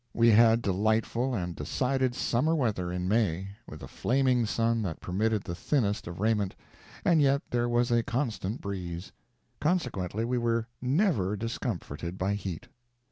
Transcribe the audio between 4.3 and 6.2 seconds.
sun that permitted the thinnest of